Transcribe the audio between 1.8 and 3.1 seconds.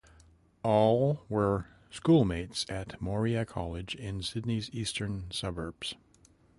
school mates at